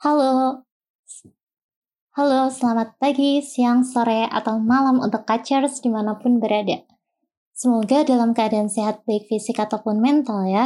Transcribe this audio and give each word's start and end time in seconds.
Halo. 0.00 0.64
Halo, 2.16 2.48
selamat 2.48 2.96
pagi, 2.96 3.44
siang, 3.44 3.84
sore, 3.84 4.24
atau 4.32 4.56
malam 4.56 4.96
untuk 4.96 5.28
kacers 5.28 5.84
di 5.84 5.92
mana 5.92 6.16
pun 6.16 6.40
berada. 6.40 6.88
Semoga 7.52 8.00
dalam 8.08 8.32
keadaan 8.32 8.72
sehat 8.72 9.04
baik 9.04 9.28
fisik 9.28 9.60
ataupun 9.60 10.00
mental 10.00 10.48
ya. 10.48 10.64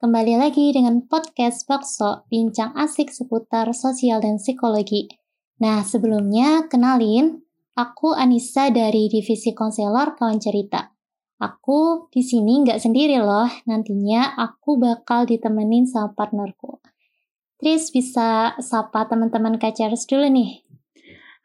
Kembali 0.00 0.40
lagi 0.40 0.72
dengan 0.72 1.04
podcast 1.04 1.68
Bakso, 1.68 2.24
bincang 2.32 2.72
asik 2.72 3.12
seputar 3.12 3.68
sosial 3.76 4.24
dan 4.24 4.40
psikologi. 4.40 5.04
Nah, 5.60 5.84
sebelumnya 5.84 6.64
kenalin, 6.64 7.44
aku 7.76 8.16
Anissa 8.16 8.72
dari 8.72 9.12
Divisi 9.12 9.52
Konselor 9.52 10.16
Kawan 10.16 10.40
Cerita. 10.40 10.88
Aku 11.44 12.08
di 12.08 12.24
sini 12.24 12.64
nggak 12.64 12.80
sendiri 12.80 13.20
loh, 13.20 13.52
nantinya 13.68 14.32
aku 14.40 14.80
bakal 14.80 15.28
ditemenin 15.28 15.84
sama 15.84 16.16
partnerku. 16.16 16.81
Tris 17.62 17.94
bisa 17.94 18.58
sapa 18.58 19.06
teman-teman 19.06 19.54
Kacers 19.54 20.10
dulu 20.10 20.26
nih. 20.26 20.66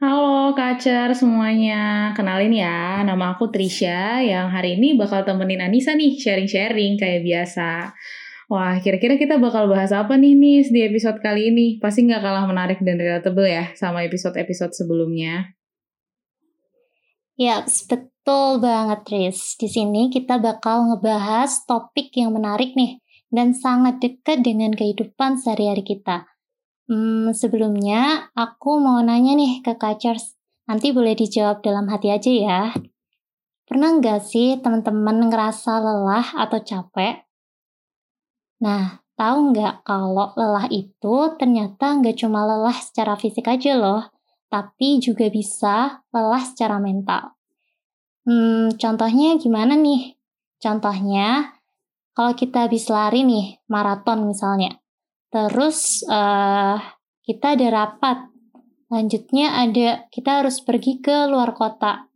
Halo 0.02 0.50
Kacer 0.58 1.14
semuanya, 1.14 2.10
kenalin 2.18 2.58
ya, 2.58 3.06
nama 3.06 3.38
aku 3.38 3.54
Trisha 3.54 4.26
yang 4.26 4.50
hari 4.50 4.82
ini 4.82 4.98
bakal 4.98 5.22
temenin 5.22 5.62
Anissa 5.62 5.94
nih 5.94 6.18
sharing-sharing 6.18 6.98
kayak 6.98 7.22
biasa. 7.22 7.94
Wah, 8.50 8.82
kira-kira 8.82 9.22
kita 9.22 9.38
bakal 9.38 9.70
bahas 9.70 9.94
apa 9.94 10.18
nih 10.18 10.34
Nis 10.34 10.74
di 10.74 10.82
episode 10.82 11.22
kali 11.22 11.54
ini? 11.54 11.78
Pasti 11.78 12.02
nggak 12.10 12.26
kalah 12.26 12.50
menarik 12.50 12.82
dan 12.82 12.98
relatable 12.98 13.46
ya 13.46 13.70
sama 13.78 14.02
episode-episode 14.02 14.74
sebelumnya. 14.74 15.54
Ya, 17.38 17.62
betul 17.62 18.58
banget 18.58 19.06
Tris. 19.06 19.54
Di 19.54 19.70
sini 19.70 20.10
kita 20.10 20.42
bakal 20.42 20.90
ngebahas 20.90 21.62
topik 21.70 22.10
yang 22.18 22.34
menarik 22.34 22.74
nih 22.74 23.06
dan 23.28 23.52
sangat 23.52 24.00
dekat 24.00 24.44
dengan 24.44 24.72
kehidupan 24.72 25.40
sehari-hari 25.40 25.84
kita. 25.84 26.28
Hmm, 26.88 27.36
sebelumnya 27.36 28.32
aku 28.32 28.80
mau 28.80 29.04
nanya 29.04 29.36
nih 29.36 29.60
ke 29.60 29.76
Kacers. 29.76 30.40
Nanti 30.68 30.96
boleh 30.96 31.16
dijawab 31.16 31.60
dalam 31.60 31.92
hati 31.92 32.12
aja 32.12 32.32
ya. 32.32 32.62
Pernah 33.68 34.00
nggak 34.00 34.24
sih 34.24 34.56
teman-teman 34.64 35.28
ngerasa 35.28 35.84
lelah 35.84 36.28
atau 36.40 36.60
capek? 36.64 37.28
Nah, 38.64 39.04
tahu 39.20 39.52
nggak 39.52 39.84
kalau 39.84 40.32
lelah 40.40 40.72
itu 40.72 41.16
ternyata 41.36 42.00
nggak 42.00 42.16
cuma 42.16 42.48
lelah 42.48 42.80
secara 42.80 43.20
fisik 43.20 43.52
aja 43.52 43.76
loh, 43.76 44.08
tapi 44.48 45.04
juga 45.04 45.28
bisa 45.28 46.00
lelah 46.16 46.44
secara 46.48 46.80
mental. 46.80 47.36
Hmm, 48.24 48.72
contohnya 48.80 49.36
gimana 49.36 49.76
nih? 49.76 50.16
Contohnya, 50.64 51.57
kalau 52.18 52.34
kita 52.34 52.66
habis 52.66 52.90
lari 52.90 53.22
nih, 53.22 53.62
maraton 53.70 54.26
misalnya, 54.26 54.74
terus 55.30 56.02
uh, 56.10 56.82
kita 57.22 57.54
ada 57.54 57.68
rapat, 57.70 58.26
lanjutnya 58.90 59.54
ada 59.54 60.10
kita 60.10 60.42
harus 60.42 60.58
pergi 60.66 60.98
ke 60.98 61.30
luar 61.30 61.54
kota, 61.54 62.10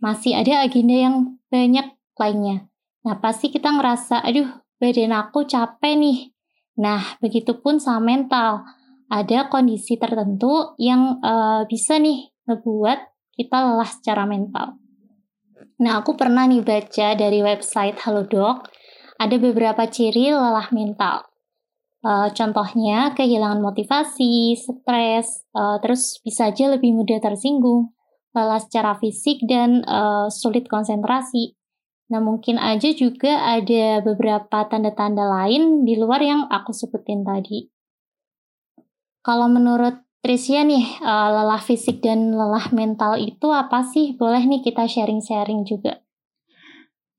masih 0.00 0.32
ada 0.32 0.64
agenda 0.64 0.96
yang 0.96 1.16
banyak 1.52 1.92
lainnya. 2.16 2.72
Nah 3.04 3.20
pasti 3.20 3.52
kita 3.52 3.68
ngerasa, 3.68 4.24
aduh 4.24 4.48
badan 4.80 5.12
aku 5.12 5.44
capek 5.44 5.92
nih. 5.92 6.32
Nah 6.80 7.20
begitupun 7.20 7.76
sama 7.76 8.16
mental, 8.16 8.64
ada 9.12 9.52
kondisi 9.52 10.00
tertentu 10.00 10.72
yang 10.80 11.20
uh, 11.20 11.68
bisa 11.68 12.00
nih 12.00 12.32
ngebuat 12.48 13.12
kita 13.36 13.56
lelah 13.60 13.92
secara 13.92 14.24
mental. 14.24 14.80
Nah, 15.74 15.98
aku 15.98 16.14
pernah 16.14 16.46
nih 16.46 16.62
baca 16.62 17.18
dari 17.18 17.42
website 17.42 17.98
Halodoc, 17.98 18.70
ada 19.18 19.36
beberapa 19.38 19.86
ciri 19.86 20.34
lelah 20.34 20.68
mental. 20.74 21.28
Uh, 22.04 22.28
contohnya 22.36 23.16
kehilangan 23.16 23.64
motivasi, 23.64 24.60
stres, 24.60 25.48
uh, 25.56 25.80
terus 25.80 26.20
bisa 26.20 26.52
aja 26.52 26.68
lebih 26.68 26.92
mudah 26.92 27.16
tersinggung, 27.16 27.96
lelah 28.36 28.60
secara 28.60 28.92
fisik 29.00 29.40
dan 29.48 29.80
uh, 29.88 30.28
sulit 30.28 30.68
konsentrasi. 30.68 31.56
Nah 32.12 32.20
mungkin 32.20 32.60
aja 32.60 32.92
juga 32.92 33.40
ada 33.56 34.04
beberapa 34.04 34.68
tanda-tanda 34.68 35.24
lain 35.24 35.88
di 35.88 35.96
luar 35.96 36.20
yang 36.20 36.44
aku 36.52 36.76
sebutin 36.76 37.24
tadi. 37.24 37.72
Kalau 39.24 39.48
menurut 39.48 40.04
Tricia 40.24 40.64
nih, 40.64 41.04
lelah 41.04 41.60
fisik 41.60 42.00
dan 42.00 42.32
lelah 42.32 42.72
mental 42.72 43.20
itu 43.20 43.52
apa 43.52 43.84
sih? 43.84 44.16
Boleh 44.16 44.40
nih 44.48 44.64
kita 44.64 44.88
sharing-sharing 44.88 45.68
juga. 45.68 46.03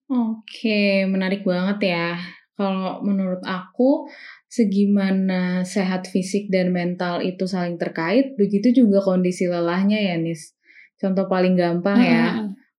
Oke, 0.06 1.06
menarik 1.10 1.42
banget 1.42 1.94
ya. 1.94 2.10
Kalau 2.56 3.02
menurut 3.02 3.42
aku, 3.42 4.06
segimana 4.46 5.66
sehat 5.68 6.08
fisik 6.08 6.48
dan 6.48 6.72
mental 6.72 7.20
itu 7.26 7.44
saling 7.50 7.76
terkait, 7.76 8.38
begitu 8.40 8.72
juga 8.72 9.02
kondisi 9.04 9.50
lelahnya 9.50 9.98
ya, 10.00 10.16
Nis. 10.16 10.56
Contoh 10.96 11.28
paling 11.28 11.60
gampang 11.60 12.00
ya, 12.00 12.26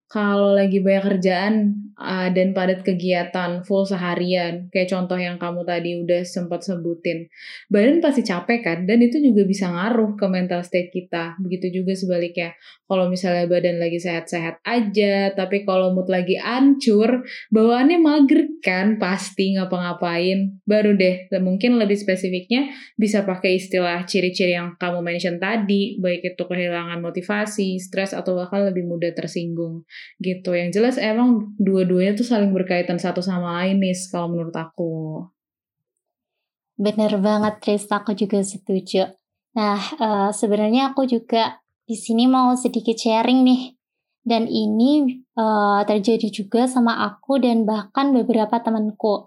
kalau 0.09 0.57
lagi 0.57 0.81
banyak 0.81 1.05
kerjaan 1.05 1.55
uh, 2.01 2.29
dan 2.33 2.53
padat 2.53 2.85
kegiatan 2.85 3.65
full 3.65 3.89
seharian, 3.89 4.69
kayak 4.71 4.93
contoh 4.93 5.17
yang 5.17 5.41
kamu 5.41 5.65
tadi 5.65 5.97
udah 6.01 6.23
sempat 6.23 6.63
sebutin, 6.63 7.29
badan 7.73 8.05
pasti 8.05 8.23
capek 8.23 8.61
kan, 8.63 8.79
dan 8.85 9.01
itu 9.01 9.21
juga 9.21 9.49
bisa 9.49 9.69
ngaruh 9.73 10.15
ke 10.15 10.27
mental 10.29 10.61
state 10.63 10.93
kita. 10.93 11.37
Begitu 11.41 11.83
juga 11.83 11.97
sebaliknya, 11.97 12.55
kalau 12.87 13.09
misalnya 13.11 13.49
badan 13.49 13.81
lagi 13.81 13.99
sehat-sehat 13.99 14.63
aja, 14.63 15.33
tapi 15.35 15.65
kalau 15.65 15.97
mood 15.97 16.07
lagi 16.07 16.37
ancur, 16.39 17.25
bawaannya 17.51 17.99
mager 17.99 18.47
kan, 18.61 19.01
pasti 19.01 19.57
ngapa-ngapain. 19.57 20.63
Baru 20.69 20.95
deh, 20.95 21.29
mungkin 21.41 21.81
lebih 21.81 21.97
spesifiknya 21.99 22.71
bisa 22.95 23.25
pakai 23.25 23.59
istilah 23.59 24.05
ciri-ciri 24.07 24.55
yang 24.55 24.77
kamu 24.79 25.03
mention 25.03 25.41
tadi, 25.43 25.99
baik 25.99 26.37
itu 26.37 26.43
kehilangan 26.45 27.01
motivasi, 27.01 27.81
stres, 27.81 28.13
atau 28.13 28.39
bahkan 28.39 28.69
lebih 28.69 28.85
mudah 28.87 29.11
tersinggung 29.17 29.83
gitu. 30.21 30.55
Yang 30.55 30.79
jelas 30.79 30.97
emang 31.01 31.57
dua-duanya 31.87 32.19
tuh 32.19 32.27
saling 32.27 32.51
berkaitan 32.51 32.99
satu 32.99 33.23
sama 33.23 33.63
lain 33.63 33.79
nih 33.79 33.95
kalau 34.11 34.35
menurut 34.35 34.53
aku. 34.59 35.23
Bener 36.75 37.15
banget 37.23 37.63
Tris, 37.63 37.87
aku 37.87 38.13
juga 38.19 38.43
setuju. 38.43 39.15
Nah, 39.55 39.79
uh, 40.03 40.31
sebenarnya 40.35 40.91
aku 40.91 41.07
juga 41.07 41.63
di 41.87 41.95
sini 41.95 42.27
mau 42.27 42.53
sedikit 42.59 42.99
sharing 42.99 43.47
nih. 43.47 43.63
Dan 44.27 44.51
ini 44.51 45.23
uh, 45.39 45.87
terjadi 45.87 46.27
juga 46.35 46.67
sama 46.67 47.07
aku 47.07 47.39
dan 47.39 47.63
bahkan 47.63 48.11
beberapa 48.11 48.59
temanku. 48.59 49.23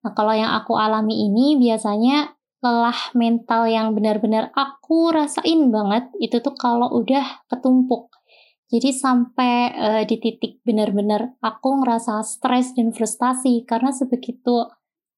Nah, 0.00 0.16
kalau 0.16 0.32
yang 0.32 0.56
aku 0.56 0.72
alami 0.72 1.28
ini 1.28 1.60
biasanya 1.60 2.32
lelah 2.64 3.12
mental 3.12 3.68
yang 3.68 3.92
benar-benar 3.92 4.50
aku 4.56 5.12
rasain 5.12 5.68
banget 5.68 6.08
itu 6.18 6.40
tuh 6.40 6.56
kalau 6.56 6.88
udah 6.90 7.44
ketumpuk. 7.52 8.17
Jadi 8.68 8.92
sampai 8.92 9.72
uh, 9.72 10.02
di 10.04 10.20
titik 10.20 10.60
benar-benar 10.60 11.40
aku 11.40 11.80
ngerasa 11.80 12.20
stres 12.20 12.76
dan 12.76 12.92
frustasi 12.92 13.64
karena 13.64 13.88
sebegitu 13.96 14.68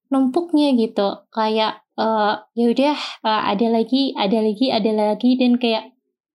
numpuknya 0.06 0.70
gitu. 0.78 1.26
Kayak 1.34 1.82
uh, 1.98 2.46
ya 2.54 2.66
udah 2.70 2.96
uh, 3.26 3.42
ada 3.50 3.66
lagi, 3.74 4.14
ada 4.14 4.38
lagi, 4.38 4.70
ada 4.70 4.90
lagi 4.94 5.34
dan 5.34 5.58
kayak 5.58 5.90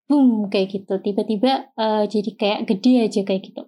boom 0.09 0.49
kayak 0.49 0.73
gitu. 0.73 0.97
Tiba-tiba 0.97 1.69
uh, 1.77 2.09
jadi 2.09 2.31
kayak 2.33 2.59
gede 2.65 3.05
aja 3.05 3.21
kayak 3.21 3.41
gitu. 3.45 3.63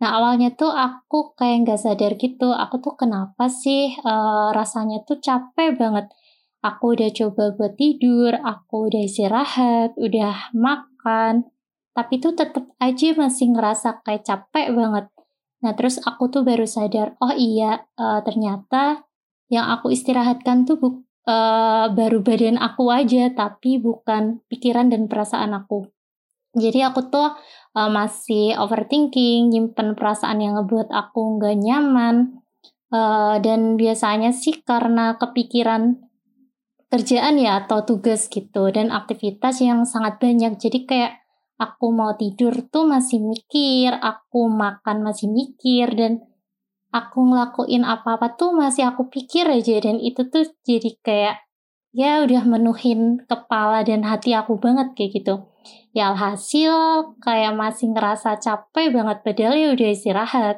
Nah 0.00 0.18
awalnya 0.18 0.50
tuh 0.56 0.72
aku 0.72 1.36
kayak 1.36 1.68
nggak 1.68 1.80
sadar 1.80 2.16
gitu. 2.16 2.56
Aku 2.56 2.80
tuh 2.80 2.96
kenapa 2.96 3.52
sih 3.52 3.92
uh, 4.00 4.48
rasanya 4.56 5.04
tuh 5.04 5.20
capek 5.20 5.76
banget. 5.76 6.08
Aku 6.64 6.94
udah 6.94 7.10
coba 7.10 7.52
buat 7.58 7.74
tidur, 7.76 8.32
aku 8.38 8.86
udah 8.86 9.02
istirahat, 9.02 9.98
udah 9.98 10.54
makan, 10.54 11.51
tapi 11.92 12.20
tuh 12.20 12.32
tetap 12.32 12.68
aja 12.80 13.08
masih 13.16 13.52
ngerasa 13.52 14.00
kayak 14.04 14.24
capek 14.24 14.72
banget. 14.72 15.06
Nah 15.62 15.72
terus 15.76 16.00
aku 16.02 16.32
tuh 16.32 16.42
baru 16.42 16.66
sadar, 16.66 17.14
oh 17.20 17.32
iya 17.36 17.86
uh, 18.00 18.20
ternyata 18.26 19.06
yang 19.52 19.68
aku 19.68 19.92
istirahatkan 19.92 20.64
tuh 20.64 20.76
bu 20.80 20.88
uh, 21.28 21.86
baru 21.92 22.24
badan 22.24 22.58
aku 22.58 22.88
aja, 22.88 23.30
tapi 23.30 23.78
bukan 23.78 24.40
pikiran 24.48 24.88
dan 24.88 25.06
perasaan 25.06 25.52
aku. 25.52 25.86
Jadi 26.52 26.84
aku 26.84 27.08
tuh 27.08 27.32
uh, 27.76 27.90
masih 27.92 28.56
overthinking, 28.60 29.48
nyimpen 29.52 29.96
perasaan 29.96 30.40
yang 30.44 30.60
ngebuat 30.60 30.92
aku 30.92 31.40
nggak 31.40 31.56
nyaman. 31.60 32.16
Uh, 32.92 33.40
dan 33.40 33.80
biasanya 33.80 34.36
sih 34.36 34.60
karena 34.60 35.16
kepikiran 35.16 35.96
kerjaan 36.92 37.40
ya 37.40 37.64
atau 37.64 37.88
tugas 37.88 38.28
gitu 38.28 38.68
dan 38.68 38.92
aktivitas 38.92 39.64
yang 39.64 39.88
sangat 39.88 40.20
banyak. 40.20 40.60
Jadi 40.60 40.84
kayak 40.84 41.21
aku 41.62 41.94
mau 41.94 42.18
tidur 42.18 42.66
tuh 42.66 42.82
masih 42.90 43.22
mikir, 43.22 43.94
aku 43.94 44.50
makan 44.50 45.06
masih 45.06 45.30
mikir, 45.30 45.94
dan 45.94 46.26
aku 46.90 47.22
ngelakuin 47.22 47.86
apa-apa 47.86 48.34
tuh 48.34 48.50
masih 48.50 48.90
aku 48.90 49.06
pikir 49.06 49.46
aja, 49.46 49.78
dan 49.78 50.02
itu 50.02 50.26
tuh 50.26 50.50
jadi 50.66 50.90
kayak 51.06 51.36
ya 51.94 52.24
udah 52.24 52.42
menuhin 52.48 53.22
kepala 53.28 53.86
dan 53.86 54.02
hati 54.02 54.34
aku 54.34 54.58
banget 54.58 54.96
kayak 54.98 55.22
gitu. 55.22 55.34
Ya 55.94 56.10
alhasil 56.10 56.74
kayak 57.22 57.54
masih 57.54 57.94
ngerasa 57.94 58.40
capek 58.40 58.90
banget 58.90 59.22
padahal 59.22 59.54
ya 59.54 59.68
udah 59.76 59.88
istirahat. 59.92 60.56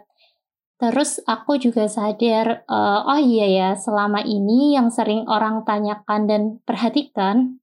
Terus 0.78 1.22
aku 1.26 1.58
juga 1.58 1.86
sadar, 1.86 2.66
uh, 2.66 3.06
oh 3.06 3.20
iya 3.20 3.46
ya 3.46 3.68
selama 3.78 4.22
ini 4.26 4.74
yang 4.74 4.90
sering 4.90 5.22
orang 5.30 5.62
tanyakan 5.62 6.26
dan 6.26 6.42
perhatikan 6.66 7.62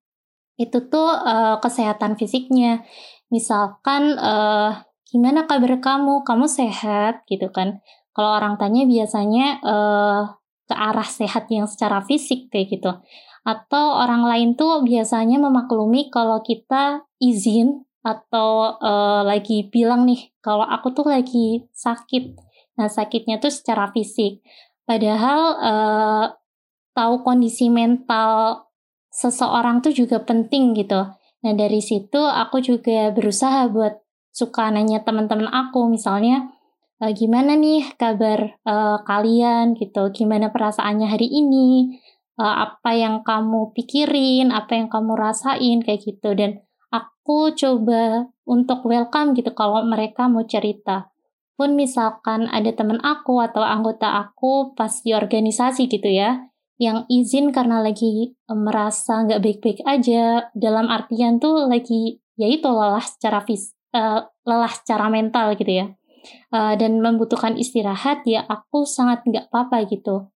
itu 0.60 0.78
tuh 0.88 1.10
uh, 1.12 1.58
kesehatan 1.64 2.16
fisiknya. 2.16 2.84
Misalkan 3.32 4.20
uh, 4.20 4.84
gimana 5.08 5.48
kabar 5.48 5.80
kamu? 5.80 6.28
Kamu 6.28 6.46
sehat 6.46 7.24
gitu 7.32 7.48
kan? 7.50 7.80
Kalau 8.12 8.36
orang 8.36 8.60
tanya 8.60 8.84
biasanya 8.84 9.64
uh, 9.64 10.22
ke 10.68 10.76
arah 10.76 11.08
sehat 11.08 11.48
yang 11.48 11.66
secara 11.66 12.04
fisik 12.04 12.52
kayak 12.52 12.76
gitu. 12.76 12.92
Atau 13.48 13.98
orang 13.98 14.28
lain 14.28 14.54
tuh 14.60 14.84
biasanya 14.84 15.40
memaklumi 15.40 16.12
kalau 16.12 16.44
kita 16.44 17.08
izin 17.24 17.88
atau 18.04 18.78
uh, 18.82 19.22
lagi 19.24 19.72
bilang 19.72 20.04
nih 20.04 20.34
kalau 20.44 20.68
aku 20.68 20.92
tuh 20.92 21.08
lagi 21.08 21.66
sakit. 21.72 22.36
Nah 22.76 22.92
sakitnya 22.92 23.40
tuh 23.40 23.50
secara 23.50 23.90
fisik. 23.96 24.44
Padahal 24.84 25.42
uh, 25.56 26.26
tahu 26.92 27.24
kondisi 27.24 27.72
mental 27.72 28.68
seseorang 29.08 29.80
tuh 29.80 29.96
juga 29.96 30.20
penting 30.20 30.76
gitu. 30.76 31.08
Nah 31.42 31.54
dari 31.58 31.82
situ 31.82 32.22
aku 32.22 32.62
juga 32.62 33.10
berusaha 33.10 33.66
buat 33.70 33.98
suka 34.32 34.72
nanya 34.72 35.04
teman-teman 35.04 35.52
aku 35.52 35.92
misalnya 35.92 36.50
uh, 37.02 37.12
gimana 37.12 37.58
nih 37.58 37.98
kabar 37.98 38.62
uh, 38.64 39.02
kalian? 39.04 39.74
Gitu, 39.74 40.02
gimana 40.14 40.54
perasaannya 40.54 41.10
hari 41.10 41.28
ini, 41.28 41.98
uh, 42.38 42.70
apa 42.70 42.94
yang 42.94 43.26
kamu 43.26 43.74
pikirin, 43.74 44.54
apa 44.54 44.78
yang 44.78 44.88
kamu 44.88 45.18
rasain? 45.18 45.82
Kayak 45.82 46.02
gitu. 46.06 46.30
Dan 46.38 46.62
aku 46.94 47.58
coba 47.58 48.30
untuk 48.46 48.86
welcome 48.86 49.34
gitu 49.34 49.52
kalau 49.58 49.82
mereka 49.82 50.30
mau 50.30 50.46
cerita. 50.46 51.10
Pun 51.58 51.78
misalkan 51.78 52.50
ada 52.50 52.74
teman 52.74 52.98
aku 53.06 53.38
atau 53.38 53.62
anggota 53.62 54.18
aku 54.18 54.74
pas 54.74 54.90
di 55.06 55.14
organisasi 55.14 55.86
gitu 55.90 56.10
ya, 56.10 56.50
yang 56.82 57.06
izin 57.06 57.54
karena 57.54 57.78
lagi 57.86 58.34
merasa 58.50 59.22
nggak 59.22 59.38
baik-baik 59.38 59.80
aja, 59.86 60.50
dalam 60.58 60.90
artian 60.90 61.38
tuh 61.38 61.70
lagi 61.70 62.18
yaitu 62.42 62.66
lelah 62.66 63.06
secara 63.06 63.46
fis, 63.46 63.78
uh, 63.94 64.26
lelah 64.50 64.74
secara 64.74 65.06
mental 65.14 65.54
gitu 65.54 65.70
ya. 65.70 65.94
Uh, 66.50 66.74
dan 66.78 66.98
membutuhkan 67.02 67.54
istirahat 67.54 68.26
ya 68.26 68.46
aku 68.50 68.90
sangat 68.90 69.22
nggak 69.30 69.54
apa-apa 69.54 69.86
gitu. 69.94 70.34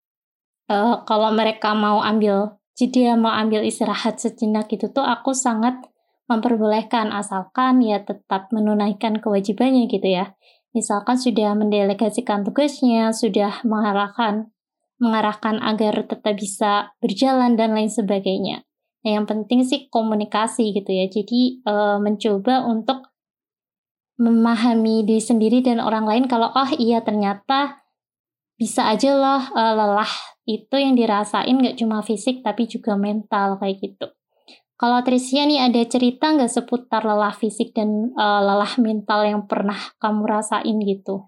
Uh, 0.69 1.01
kalau 1.09 1.33
mereka 1.33 1.73
mau 1.73 2.05
ambil 2.05 2.61
jeda 2.77 3.17
mau 3.17 3.33
ambil 3.33 3.65
istirahat 3.65 4.21
sejenak 4.21 4.69
gitu 4.69 4.89
tuh 4.93 5.05
aku 5.05 5.33
sangat 5.33 5.81
memperbolehkan 6.25 7.13
asalkan 7.13 7.85
ya 7.85 8.01
tetap 8.01 8.53
menunaikan 8.53 9.17
kewajibannya 9.17 9.89
gitu 9.89 10.13
ya. 10.13 10.37
Misalkan 10.77 11.17
sudah 11.17 11.57
mendelegasikan 11.57 12.45
tugasnya 12.45 13.09
sudah 13.13 13.65
mengarahkan 13.65 14.53
mengarahkan 15.01 15.59
agar 15.59 16.07
tetap 16.07 16.35
bisa 16.39 16.95
berjalan 17.03 17.59
dan 17.59 17.75
lain 17.75 17.91
sebagainya 17.91 18.63
nah, 19.03 19.11
yang 19.21 19.25
penting 19.27 19.65
sih 19.67 19.91
komunikasi 19.91 20.71
gitu 20.71 20.91
ya 20.91 21.05
jadi 21.11 21.41
uh, 21.67 21.97
mencoba 21.99 22.63
untuk 22.65 23.11
memahami 24.15 25.03
diri 25.03 25.19
sendiri 25.19 25.59
dan 25.59 25.83
orang 25.83 26.07
lain 26.07 26.25
kalau 26.31 26.47
oh 26.55 26.71
iya 26.79 27.03
ternyata 27.03 27.83
bisa 28.55 28.87
aja 28.87 29.11
loh 29.11 29.43
uh, 29.51 29.73
lelah 29.75 30.13
itu 30.45 30.75
yang 30.77 30.95
dirasain 30.95 31.51
nggak 31.51 31.75
cuma 31.75 31.99
fisik 32.05 32.45
tapi 32.45 32.69
juga 32.69 32.93
mental 32.95 33.57
kayak 33.59 33.81
gitu. 33.81 34.07
Kalau 34.75 34.99
Tricia 35.07 35.47
nih 35.47 35.71
ada 35.71 35.81
cerita 35.87 36.35
nggak 36.35 36.51
seputar 36.51 37.01
lelah 37.03 37.33
fisik 37.33 37.71
dan 37.73 38.11
uh, 38.13 38.41
lelah 38.43 38.75
mental 38.77 39.23
yang 39.23 39.41
pernah 39.47 39.77
kamu 39.97 40.23
rasain 40.27 40.77
gitu? 40.83 41.27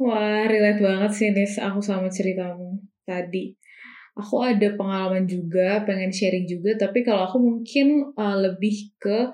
Wah, 0.00 0.48
relate 0.48 0.80
banget 0.80 1.12
sih 1.12 1.28
Nis 1.36 1.60
aku 1.60 1.84
sama 1.84 2.08
ceritamu 2.08 2.80
tadi. 3.04 3.52
Aku 4.16 4.40
ada 4.40 4.72
pengalaman 4.72 5.28
juga, 5.28 5.84
pengen 5.84 6.08
sharing 6.08 6.48
juga, 6.48 6.74
tapi 6.80 7.04
kalau 7.04 7.28
aku 7.28 7.36
mungkin 7.36 8.16
uh, 8.16 8.36
lebih 8.40 8.96
ke 8.96 9.28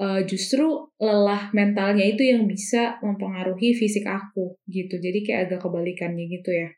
uh, 0.00 0.20
justru 0.24 0.64
lelah 1.00 1.52
mentalnya 1.52 2.04
itu 2.04 2.32
yang 2.32 2.48
bisa 2.48 2.96
mempengaruhi 3.04 3.76
fisik 3.76 4.08
aku 4.08 4.56
gitu. 4.72 4.96
Jadi 4.96 5.24
kayak 5.24 5.40
agak 5.52 5.60
kebalikannya 5.68 6.24
gitu 6.32 6.50
ya. 6.52 6.68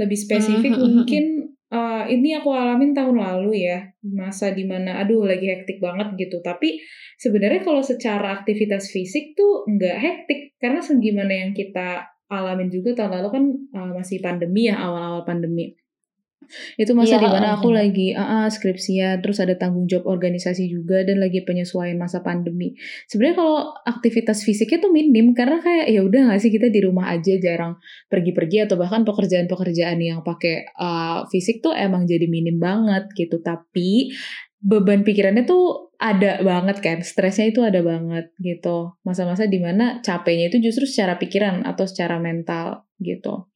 Lebih 0.00 0.16
spesifik 0.16 0.72
mm-hmm. 0.72 0.88
mungkin 0.88 1.24
uh, 1.72 2.04
ini 2.08 2.36
aku 2.36 2.48
alamin 2.52 2.96
tahun 2.96 3.16
lalu 3.16 3.64
ya 3.68 3.92
masa 4.04 4.56
di 4.56 4.64
mana 4.64 5.04
aduh 5.04 5.24
lagi 5.28 5.52
hektik 5.52 5.80
banget 5.84 6.16
gitu. 6.16 6.40
Tapi 6.40 6.80
sebenarnya 7.20 7.60
kalau 7.60 7.84
secara 7.84 8.40
aktivitas 8.40 8.88
fisik 8.88 9.36
tuh 9.36 9.68
nggak 9.68 9.96
hektik 10.00 10.56
karena 10.56 10.80
segimana 10.80 11.32
yang 11.32 11.52
kita 11.52 12.08
alamin 12.30 12.70
juga 12.70 12.94
tahun 12.94 13.20
lalu 13.20 13.28
kan 13.28 13.44
uh, 13.74 13.92
masih 13.98 14.22
pandemi 14.22 14.70
ya 14.70 14.78
awal-awal 14.78 15.26
pandemi 15.26 15.74
itu 16.74 16.92
masa 16.98 17.20
iya, 17.20 17.22
di 17.22 17.28
mana 17.30 17.48
aku 17.56 17.70
lagi 17.70 18.10
uh, 18.10 18.44
uh, 18.44 18.46
skripsian, 18.50 19.22
terus 19.22 19.38
ada 19.38 19.54
tanggung 19.54 19.86
jawab 19.86 20.18
organisasi 20.18 20.66
juga 20.66 21.06
dan 21.06 21.22
lagi 21.22 21.46
penyesuaian 21.46 21.94
masa 21.94 22.24
pandemi. 22.26 22.74
Sebenarnya 23.06 23.36
kalau 23.38 23.58
aktivitas 23.86 24.42
fisiknya 24.42 24.82
tuh 24.82 24.90
minim 24.90 25.30
karena 25.36 25.62
kayak 25.62 25.86
ya 25.92 26.00
udah 26.02 26.34
gak 26.34 26.40
sih 26.42 26.50
kita 26.50 26.72
di 26.72 26.82
rumah 26.82 27.12
aja 27.14 27.38
jarang 27.38 27.78
pergi-pergi 28.10 28.66
atau 28.66 28.76
bahkan 28.80 29.06
pekerjaan-pekerjaan 29.06 29.98
yang 30.02 30.20
pakai 30.26 30.74
uh, 30.74 31.28
fisik 31.30 31.62
tuh 31.62 31.76
emang 31.76 32.08
jadi 32.08 32.26
minim 32.26 32.58
banget 32.58 33.06
gitu. 33.14 33.38
Tapi 33.38 34.10
beban 34.60 35.02
pikirannya 35.02 35.48
tuh 35.48 35.92
ada 36.00 36.40
banget 36.40 36.80
kan, 36.80 36.98
stresnya 37.04 37.52
itu 37.52 37.60
ada 37.60 37.80
banget 37.84 38.32
gitu. 38.40 38.96
Masa-masa 39.04 39.44
di 39.48 39.60
mana 39.60 40.00
capeknya 40.00 40.48
itu 40.52 40.60
justru 40.60 40.88
secara 40.88 41.20
pikiran 41.20 41.64
atau 41.64 41.84
secara 41.84 42.16
mental 42.16 42.88
gitu 43.00 43.48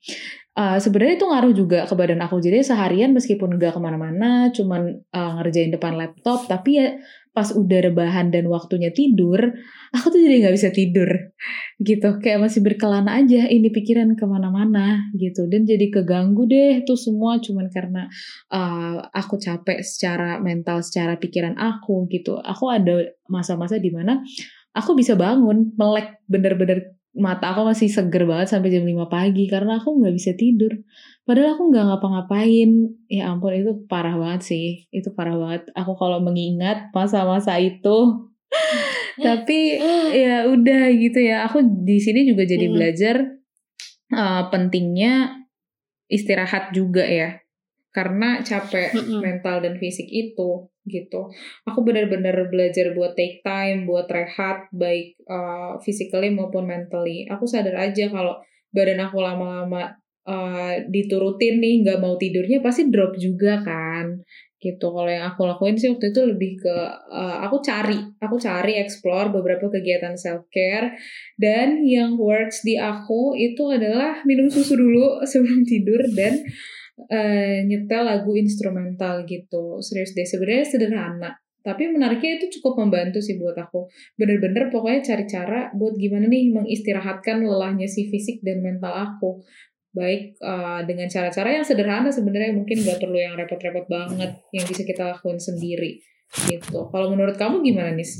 uh, 0.58 0.78
sebenarnya 0.78 1.14
itu 1.18 1.26
ngaruh 1.26 1.52
juga 1.54 1.80
ke 1.84 1.94
badan 1.94 2.22
aku. 2.24 2.38
Jadi 2.40 2.62
seharian 2.64 3.10
meskipun 3.12 3.58
nggak 3.58 3.74
ke 3.76 3.80
mana-mana, 3.82 4.50
cuman 4.54 5.02
uh, 5.10 5.32
ngerjain 5.42 5.74
depan 5.74 5.98
laptop, 5.98 6.46
tapi 6.46 6.80
ya 6.80 6.88
pas 7.34 7.50
udah 7.50 7.90
rebahan 7.90 8.30
dan 8.30 8.46
waktunya 8.46 8.94
tidur, 8.94 9.42
aku 9.90 10.06
tuh 10.14 10.22
jadi 10.22 10.46
nggak 10.46 10.54
bisa 10.54 10.70
tidur 10.70 11.10
gitu. 11.82 12.22
Kayak 12.22 12.46
masih 12.46 12.62
berkelana 12.62 13.18
aja, 13.18 13.50
ini 13.50 13.74
pikiran 13.74 14.14
ke 14.14 14.22
mana-mana 14.22 15.10
gitu. 15.18 15.50
Dan 15.50 15.66
jadi 15.66 15.90
keganggu 15.90 16.46
deh 16.46 16.86
tuh 16.86 16.94
semua 16.94 17.42
cuman 17.42 17.66
karena 17.74 18.06
uh, 18.54 19.02
aku 19.10 19.42
capek 19.42 19.82
secara 19.82 20.38
mental, 20.38 20.80
secara 20.86 21.18
pikiran 21.18 21.58
aku 21.58 22.06
gitu. 22.06 22.38
Aku 22.38 22.70
ada 22.70 23.02
masa-masa 23.26 23.82
di 23.82 23.90
mana 23.90 24.22
aku 24.70 24.94
bisa 24.94 25.18
bangun 25.18 25.74
melek 25.74 26.22
bener-bener 26.30 26.94
mata 27.14 27.54
aku 27.54 27.62
masih 27.70 27.86
seger 27.86 28.26
banget 28.26 28.50
sampai 28.50 28.74
jam 28.74 28.82
5 28.82 29.06
pagi 29.06 29.46
karena 29.46 29.78
aku 29.78 30.02
nggak 30.02 30.14
bisa 30.14 30.34
tidur. 30.34 30.82
Padahal 31.22 31.54
aku 31.54 31.70
nggak 31.70 31.84
ngapa-ngapain. 31.86 32.70
Ya 33.06 33.30
ampun 33.30 33.54
itu 33.54 33.72
parah 33.86 34.18
banget 34.18 34.42
sih. 34.50 34.66
Itu 34.90 35.14
parah 35.14 35.38
banget. 35.38 35.70
Aku 35.78 35.94
kalau 35.94 36.18
mengingat 36.18 36.90
masa-masa 36.90 37.54
itu 37.62 38.28
tapi 39.26 39.78
ya 40.10 40.50
udah 40.50 40.82
gitu 40.90 41.18
ya. 41.22 41.46
Aku 41.46 41.62
di 41.62 42.02
sini 42.02 42.26
juga 42.26 42.42
jadi 42.42 42.66
hmm. 42.66 42.74
belajar 42.74 43.16
uh, 44.10 44.42
pentingnya 44.50 45.46
istirahat 46.10 46.74
juga 46.74 47.06
ya. 47.06 47.38
Karena 47.94 48.42
capek 48.42 48.90
hmm. 48.90 49.22
mental 49.22 49.62
dan 49.62 49.78
fisik 49.78 50.10
itu 50.10 50.66
gitu. 50.84 51.32
Aku 51.64 51.80
benar-benar 51.80 52.36
belajar 52.52 52.92
buat 52.92 53.16
take 53.16 53.40
time, 53.40 53.88
buat 53.88 54.04
rehat, 54.08 54.68
baik 54.70 55.16
uh, 55.24 55.80
physically 55.80 56.28
maupun 56.28 56.68
mentally. 56.68 57.24
Aku 57.32 57.48
sadar 57.48 57.76
aja 57.80 58.12
kalau 58.12 58.36
badan 58.68 59.00
aku 59.00 59.18
lama-lama 59.20 59.96
uh, 60.28 60.74
diturutin 60.88 61.60
nih, 61.60 61.84
nggak 61.84 62.00
mau 62.04 62.20
tidurnya 62.20 62.60
pasti 62.60 62.92
drop 62.92 63.16
juga 63.16 63.64
kan. 63.64 64.20
Gitu. 64.60 64.80
Kalau 64.80 65.08
yang 65.08 65.28
aku 65.28 65.44
lakuin 65.44 65.76
sih 65.76 65.92
waktu 65.92 66.08
itu 66.08 66.20
lebih 66.24 66.56
ke 66.56 66.76
uh, 67.12 67.36
aku 67.44 67.60
cari, 67.60 68.00
aku 68.20 68.36
cari 68.40 68.80
explore 68.80 69.28
beberapa 69.28 69.68
kegiatan 69.68 70.16
self 70.16 70.48
care 70.48 70.96
dan 71.36 71.84
yang 71.84 72.16
works 72.16 72.64
di 72.64 72.80
aku 72.80 73.36
itu 73.36 73.60
adalah 73.68 74.24
minum 74.24 74.48
susu 74.48 74.76
dulu 74.76 75.20
sebelum 75.30 75.68
tidur 75.68 76.00
dan 76.16 76.40
uh, 76.98 77.58
nyetel 77.66 78.02
lagu 78.06 78.32
instrumental 78.38 79.26
gitu. 79.26 79.82
Serius 79.82 80.14
deh, 80.14 80.26
sebenarnya 80.26 80.66
sederhana. 80.66 81.30
Tapi 81.64 81.88
menariknya 81.88 82.44
itu 82.44 82.60
cukup 82.60 82.84
membantu 82.84 83.24
sih 83.24 83.40
buat 83.40 83.56
aku. 83.56 83.88
Bener-bener 84.20 84.68
pokoknya 84.68 85.00
cari 85.00 85.24
cara 85.24 85.60
buat 85.72 85.96
gimana 85.96 86.28
nih 86.28 86.52
mengistirahatkan 86.52 87.40
lelahnya 87.40 87.88
si 87.88 88.12
fisik 88.12 88.44
dan 88.44 88.60
mental 88.60 88.92
aku. 88.92 89.40
Baik 89.96 90.36
uh, 90.44 90.84
dengan 90.84 91.08
cara-cara 91.08 91.56
yang 91.56 91.64
sederhana 91.64 92.12
sebenarnya 92.12 92.52
mungkin 92.52 92.84
gak 92.84 93.00
perlu 93.00 93.16
yang 93.16 93.38
repot-repot 93.38 93.86
banget 93.88 94.42
yang 94.52 94.64
bisa 94.68 94.84
kita 94.84 95.16
lakuin 95.16 95.40
sendiri 95.40 96.04
gitu. 96.50 96.90
Kalau 96.92 97.08
menurut 97.14 97.38
kamu 97.40 97.64
gimana 97.64 97.96
nih? 97.96 98.10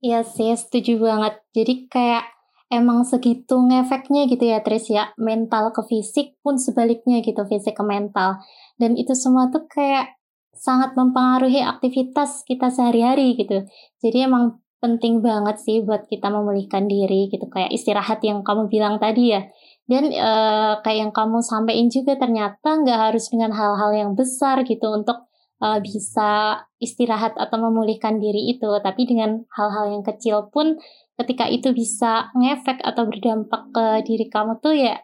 Iya 0.00 0.24
sih, 0.24 0.54
setuju 0.54 0.96
banget. 0.96 1.42
Jadi 1.52 1.90
kayak 1.90 2.24
emang 2.70 3.02
segitu 3.02 3.58
ngefeknya 3.58 4.30
gitu 4.30 4.46
ya 4.46 4.62
Tris 4.62 4.86
ya. 4.88 5.12
Mental 5.18 5.74
ke 5.74 5.82
fisik 5.84 6.38
pun 6.40 6.56
sebaliknya 6.56 7.20
gitu 7.20 7.42
fisik 7.44 7.76
ke 7.76 7.84
mental. 7.84 8.38
Dan 8.78 8.94
itu 8.94 9.12
semua 9.18 9.50
tuh 9.50 9.66
kayak 9.66 10.16
sangat 10.54 10.94
mempengaruhi 10.94 11.60
aktivitas 11.60 12.46
kita 12.46 12.70
sehari-hari 12.70 13.34
gitu. 13.34 13.66
Jadi 14.00 14.18
emang 14.24 14.62
penting 14.80 15.20
banget 15.20 15.60
sih 15.60 15.84
buat 15.84 16.08
kita 16.08 16.32
memulihkan 16.32 16.88
diri 16.88 17.28
gitu 17.28 17.44
kayak 17.52 17.68
istirahat 17.68 18.24
yang 18.24 18.40
kamu 18.40 18.70
bilang 18.72 18.96
tadi 18.96 19.36
ya. 19.36 19.44
Dan 19.84 20.08
uh, 20.14 20.80
kayak 20.80 20.98
yang 21.08 21.12
kamu 21.12 21.42
sampaikan 21.42 21.90
juga 21.90 22.16
ternyata 22.16 22.80
nggak 22.80 23.10
harus 23.10 23.28
dengan 23.28 23.50
hal-hal 23.52 23.90
yang 23.92 24.10
besar 24.14 24.62
gitu 24.62 24.86
untuk 24.94 25.26
uh, 25.60 25.78
bisa 25.82 26.62
istirahat 26.80 27.36
atau 27.36 27.58
memulihkan 27.60 28.22
diri 28.22 28.56
itu, 28.56 28.70
tapi 28.80 29.04
dengan 29.04 29.44
hal-hal 29.52 29.92
yang 29.92 30.04
kecil 30.06 30.48
pun 30.48 30.80
ketika 31.20 31.44
itu 31.46 31.76
bisa 31.76 32.32
ngefek 32.32 32.80
atau 32.80 33.04
berdampak 33.04 33.68
ke 33.70 33.86
diri 34.08 34.26
kamu 34.32 34.56
tuh 34.64 34.72
ya 34.72 34.96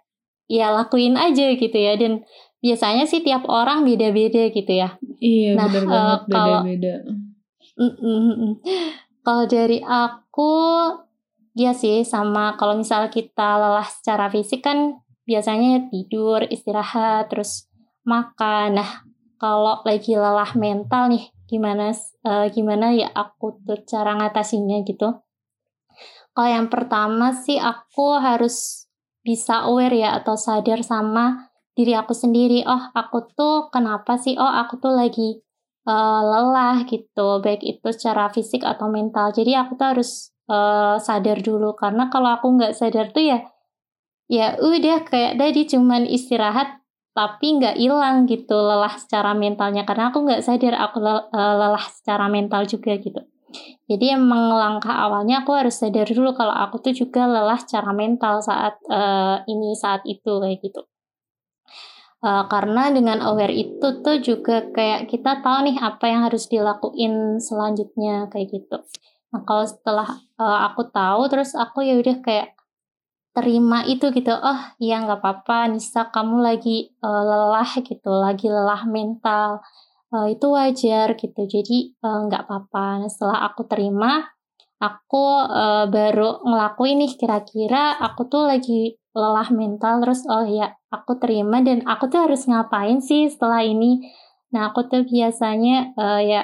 ya 0.49 0.73
lakuin 0.73 1.18
aja 1.18 1.52
gitu 1.58 1.76
ya 1.76 1.99
dan 1.99 2.23
biasanya 2.64 3.04
sih 3.04 3.20
tiap 3.20 3.44
orang 3.46 3.85
beda-beda 3.85 4.49
gitu 4.50 4.73
ya. 4.73 4.96
Iya 5.20 5.54
nah, 5.54 5.68
benar 5.68 5.85
uh, 5.85 5.92
banget 5.92 6.20
beda-beda. 6.26 6.94
Kalau 9.26 9.44
dari 9.50 9.78
aku 9.82 10.52
ya 11.56 11.73
sih 11.75 12.06
sama 12.06 12.54
kalau 12.54 12.78
misal 12.78 13.11
kita 13.11 13.58
lelah 13.58 13.87
secara 13.87 14.30
fisik 14.30 14.62
kan 14.62 15.02
biasanya 15.26 15.90
tidur, 15.90 16.46
istirahat, 16.46 17.28
terus 17.28 17.66
makan. 18.06 18.78
Nah, 18.78 19.02
kalau 19.37 19.82
lagi 19.82 20.14
lelah 20.14 20.54
mental 20.54 21.11
nih, 21.11 21.35
gimana 21.50 21.90
uh, 22.23 22.46
gimana 22.54 22.94
ya 22.94 23.11
aku 23.11 23.58
tuh 23.66 23.82
cara 23.82 24.14
ngatasinnya 24.14 24.87
gitu. 24.87 25.25
Kalau 26.36 26.50
yang 26.52 26.68
pertama 26.68 27.32
sih 27.32 27.56
aku 27.56 28.20
harus 28.20 28.84
bisa 29.24 29.64
aware 29.64 29.96
ya 29.96 30.20
atau 30.20 30.36
sadar 30.36 30.84
sama 30.84 31.48
diri 31.72 31.96
aku 31.96 32.12
sendiri. 32.12 32.60
Oh, 32.68 32.92
aku 32.92 33.32
tuh 33.32 33.72
kenapa 33.72 34.20
sih? 34.20 34.36
Oh, 34.36 34.52
aku 34.52 34.76
tuh 34.76 34.92
lagi 34.92 35.40
uh, 35.88 36.20
lelah 36.20 36.84
gitu, 36.84 37.40
baik 37.40 37.64
itu 37.64 37.88
secara 37.96 38.28
fisik 38.28 38.68
atau 38.68 38.92
mental. 38.92 39.32
Jadi 39.32 39.56
aku 39.56 39.80
tuh 39.80 39.96
harus 39.96 40.36
uh, 40.52 41.00
sadar 41.00 41.40
dulu 41.40 41.72
karena 41.72 42.12
kalau 42.12 42.36
aku 42.36 42.52
nggak 42.52 42.76
sadar 42.76 43.10
tuh 43.10 43.24
ya 43.24 43.38
ya 44.26 44.58
udah 44.58 45.06
kayak 45.06 45.38
tadi 45.38 45.70
cuman 45.70 46.02
istirahat 46.06 46.82
tapi 47.14 47.62
nggak 47.62 47.78
hilang 47.78 48.26
gitu 48.26 48.58
lelah 48.58 48.92
secara 48.98 49.32
mentalnya 49.32 49.86
karena 49.86 50.10
aku 50.10 50.26
nggak 50.26 50.42
sadar 50.42 50.74
aku 50.76 50.98
eh, 51.00 51.54
lelah 51.62 51.86
secara 51.88 52.26
mental 52.26 52.66
juga 52.66 52.98
gitu 52.98 53.22
jadi 53.86 54.18
emang 54.18 54.50
langkah 54.50 54.92
awalnya 54.92 55.46
aku 55.46 55.54
harus 55.54 55.78
sadar 55.78 56.10
dulu 56.10 56.34
kalau 56.34 56.50
aku 56.50 56.82
tuh 56.82 56.94
juga 56.94 57.22
lelah 57.30 57.58
secara 57.62 57.94
mental 57.94 58.42
saat 58.42 58.75
uh, 58.90 59.46
ini 59.46 59.78
saat 59.78 60.02
itu 60.10 60.42
kayak 60.42 60.58
gitu. 60.58 60.82
Uh, 62.18 62.48
karena 62.50 62.90
dengan 62.90 63.22
aware 63.22 63.54
itu 63.54 64.02
tuh 64.02 64.18
juga 64.18 64.66
kayak 64.75 65.06
kita 65.06 65.38
tahu 65.38 65.70
nih 65.70 65.78
apa 65.78 66.04
yang 66.10 66.26
harus 66.26 66.50
dilakuin 66.50 67.38
selanjutnya 67.38 68.26
kayak 68.32 68.50
gitu. 68.50 68.82
Nah 69.30 69.46
kalau 69.46 69.62
setelah 69.62 70.08
uh, 70.34 70.66
aku 70.66 70.90
tahu 70.90 71.30
terus 71.30 71.54
aku 71.54 71.86
ya 71.86 71.94
udah 71.94 72.18
kayak 72.26 72.58
terima 73.36 73.86
itu 73.86 74.10
gitu. 74.10 74.34
Oh 74.34 74.60
ya 74.82 74.98
nggak 75.04 75.22
apa-apa 75.22 75.70
Nisa 75.70 76.10
kamu 76.10 76.42
lagi 76.42 76.90
uh, 77.06 77.22
lelah 77.22 77.70
gitu 77.84 78.10
lagi 78.10 78.50
lelah 78.50 78.82
mental 78.88 79.62
uh, 80.14 80.26
itu 80.30 80.46
wajar 80.52 81.16
gitu. 81.18 81.42
Jadi 81.46 81.96
nggak 82.02 82.42
uh, 82.42 82.46
apa-apa. 82.46 83.06
Nah, 83.06 83.10
setelah 83.10 83.38
aku 83.50 83.66
terima 83.66 84.26
aku 84.76 85.25
uh, 85.48 85.88
baru 85.88 86.44
ngelakuin 86.44 87.00
nih 87.00 87.12
kira-kira 87.16 87.96
aku 87.96 88.28
tuh 88.28 88.44
lagi 88.46 89.00
lelah 89.16 89.48
mental. 89.50 90.04
Terus 90.04 90.28
oh 90.28 90.44
ya 90.44 90.76
aku 90.92 91.16
terima 91.16 91.64
dan 91.64 91.82
aku 91.88 92.12
tuh 92.12 92.28
harus 92.28 92.44
ngapain 92.44 93.00
sih 93.00 93.26
setelah 93.32 93.64
ini? 93.64 94.04
Nah 94.52 94.70
aku 94.70 94.86
tuh 94.86 95.02
biasanya 95.08 95.96
uh, 95.96 96.20
ya 96.20 96.42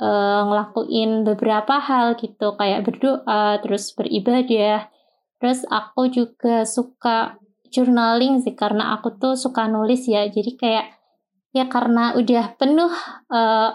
uh, 0.00 0.40
ngelakuin 0.48 1.28
beberapa 1.28 1.78
hal 1.78 2.16
gitu. 2.16 2.56
Kayak 2.56 2.88
berdoa 2.88 3.60
terus 3.60 3.92
beribadah. 3.92 4.88
Terus 5.42 5.66
aku 5.68 6.08
juga 6.08 6.62
suka 6.64 7.36
journaling 7.72 8.44
sih 8.44 8.54
karena 8.54 8.94
aku 8.96 9.16
tuh 9.20 9.34
suka 9.36 9.68
nulis 9.68 10.08
ya. 10.08 10.24
Jadi 10.28 10.56
kayak 10.56 11.01
ya 11.52 11.68
karena 11.68 12.16
udah 12.16 12.56
penuh 12.56 12.92
uh, 13.28 13.70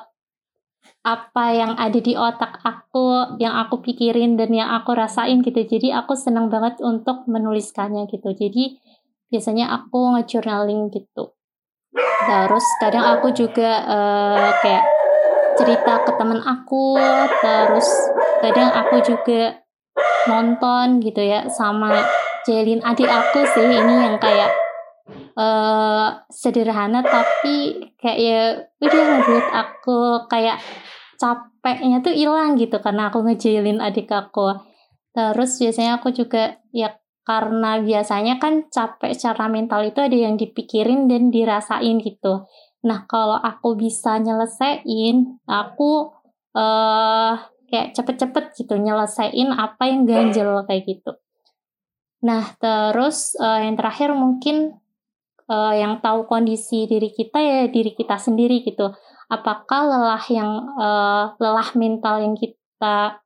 apa 1.07 1.45
yang 1.55 1.79
ada 1.79 1.99
di 2.03 2.19
otak 2.19 2.59
aku, 2.67 3.39
yang 3.39 3.55
aku 3.55 3.79
pikirin 3.79 4.35
dan 4.35 4.51
yang 4.51 4.67
aku 4.75 4.91
rasain 4.91 5.39
gitu. 5.39 5.63
Jadi 5.63 5.95
aku 5.95 6.19
senang 6.19 6.51
banget 6.51 6.83
untuk 6.83 7.23
menuliskannya 7.31 8.11
gitu. 8.11 8.35
Jadi 8.35 8.75
biasanya 9.31 9.71
aku 9.71 10.19
nge-journaling 10.19 10.91
gitu. 10.91 11.31
Terus 12.27 12.65
kadang 12.83 13.07
aku 13.07 13.31
juga 13.31 13.87
uh, 13.87 14.51
kayak 14.59 14.85
cerita 15.55 16.03
ke 16.03 16.11
temen 16.19 16.43
aku, 16.43 16.99
terus 17.39 17.87
kadang 18.43 18.69
aku 18.75 18.99
juga 19.01 19.63
nonton 20.27 20.99
gitu 20.99 21.23
ya 21.23 21.47
sama 21.47 22.03
Jelin 22.47 22.79
adik 22.79 23.11
aku 23.11 23.43
sih 23.43 23.67
ini 23.67 23.95
yang 24.07 24.15
kayak 24.19 24.51
uh, 25.37 26.25
sederhana 26.33 27.05
tapi 27.05 27.93
kayak 28.01 28.17
ya 28.17 28.41
udah 28.81 29.03
ngebuat 29.05 29.47
aku 29.53 29.99
kayak 30.27 30.57
capeknya 31.21 32.01
tuh 32.01 32.13
hilang 32.13 32.57
gitu 32.57 32.81
karena 32.81 33.13
aku 33.13 33.21
ngejelin 33.21 33.79
adik 33.79 34.09
aku 34.09 34.57
terus 35.13 35.57
biasanya 35.61 36.01
aku 36.01 36.13
juga 36.13 36.57
ya 36.73 36.97
karena 37.25 37.83
biasanya 37.83 38.39
kan 38.41 38.69
capek 38.71 39.13
secara 39.13 39.49
mental 39.51 39.85
itu 39.85 39.99
ada 40.01 40.17
yang 40.17 40.37
dipikirin 40.37 41.09
dan 41.09 41.29
dirasain 41.29 42.01
gitu 42.01 42.45
nah 42.85 43.05
kalau 43.09 43.37
aku 43.37 43.77
bisa 43.77 44.17
nyelesain 44.21 45.41
aku 45.49 46.17
uh, 46.57 47.33
kayak 47.67 47.93
cepet-cepet 47.93 48.45
gitu 48.57 48.73
nyelesain 48.79 49.49
apa 49.53 49.83
yang 49.85 50.07
ganjel 50.07 50.63
kayak 50.65 50.87
gitu. 50.87 51.19
Nah 52.23 52.55
terus 52.57 53.35
uh, 53.37 53.61
yang 53.61 53.75
terakhir 53.75 54.15
mungkin 54.15 54.79
uh, 55.49 55.73
yang 55.73 55.99
tahu 55.99 56.27
kondisi 56.27 56.85
diri 56.87 57.11
kita 57.11 57.39
ya 57.39 57.59
diri 57.67 57.91
kita 57.95 58.15
sendiri 58.19 58.63
gitu. 58.63 58.91
Apakah 59.27 59.81
lelah 59.87 60.23
yang 60.31 60.51
uh, 60.79 61.35
lelah 61.35 61.69
mental 61.75 62.23
yang 62.23 62.35
kita 62.39 63.19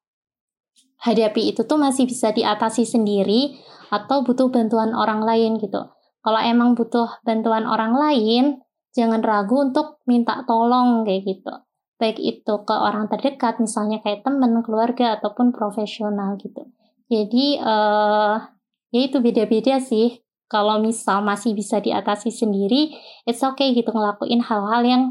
hadapi 1.01 1.53
itu 1.53 1.61
tuh 1.65 1.77
masih 1.77 2.09
bisa 2.09 2.33
diatasi 2.33 2.85
sendiri 2.85 3.57
atau 3.93 4.25
butuh 4.25 4.49
bantuan 4.49 4.93
orang 4.97 5.21
lain 5.21 5.61
gitu. 5.61 5.89
Kalau 6.21 6.39
emang 6.41 6.77
butuh 6.77 7.21
bantuan 7.25 7.65
orang 7.65 7.97
lain, 7.97 8.61
jangan 8.93 9.25
ragu 9.25 9.57
untuk 9.69 10.01
minta 10.05 10.45
tolong 10.45 11.01
kayak 11.01 11.25
gitu 11.25 11.53
baik 12.01 12.17
itu 12.17 12.53
ke 12.65 12.73
orang 12.73 13.05
terdekat 13.05 13.61
misalnya 13.61 14.01
kayak 14.01 14.25
teman, 14.25 14.65
keluarga 14.65 15.21
ataupun 15.21 15.53
profesional 15.53 16.33
gitu. 16.41 16.65
Jadi 17.05 17.61
uh, 17.61 18.41
ya 18.89 19.01
itu 19.05 19.21
beda-beda 19.21 19.77
sih. 19.77 20.17
Kalau 20.51 20.83
misal 20.83 21.23
masih 21.23 21.55
bisa 21.55 21.79
diatasi 21.79 22.27
sendiri, 22.27 22.91
it's 23.23 23.39
okay 23.39 23.71
gitu 23.71 23.87
ngelakuin 23.95 24.43
hal-hal 24.43 24.83
yang 24.83 25.03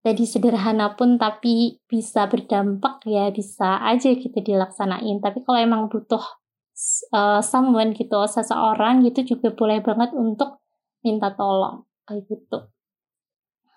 tadi 0.00 0.24
sederhana 0.24 0.96
pun 0.96 1.20
tapi 1.20 1.76
bisa 1.84 2.24
berdampak 2.24 3.04
ya 3.04 3.28
bisa 3.28 3.84
aja 3.84 4.16
gitu 4.16 4.32
dilaksanain. 4.40 5.20
Tapi 5.20 5.44
kalau 5.44 5.60
emang 5.60 5.82
butuh 5.92 6.24
uh, 7.12 7.44
someone 7.44 7.92
gitu, 7.92 8.16
seseorang 8.24 9.04
gitu 9.04 9.36
juga 9.36 9.52
boleh 9.52 9.84
banget 9.84 10.16
untuk 10.16 10.64
minta 11.04 11.28
tolong 11.36 11.84
kayak 12.08 12.24
gitu. 12.32 12.71